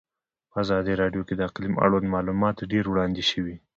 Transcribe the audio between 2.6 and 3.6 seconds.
ډېر وړاندې شوي.